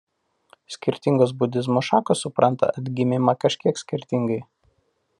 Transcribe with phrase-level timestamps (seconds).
[0.75, 4.43] Skirtingos budizmo šakos supranta atgimimą kažkiek skirtingai.